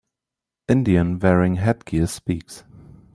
Indian 0.67 1.19
wearing 1.19 1.57
headgear 1.57 2.07
speaks 2.07 2.63